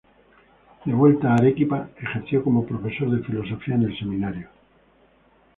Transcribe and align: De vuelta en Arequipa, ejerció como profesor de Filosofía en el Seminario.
De 0.83 0.93
vuelta 0.95 1.27
en 1.27 1.33
Arequipa, 1.41 1.89
ejerció 1.95 2.43
como 2.43 2.65
profesor 2.65 3.11
de 3.11 3.21
Filosofía 3.23 3.75
en 3.75 3.83
el 3.83 3.99
Seminario. 3.99 4.49